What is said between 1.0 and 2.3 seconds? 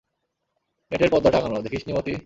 পর্দা টাঙানো, দেখিসনি মতি?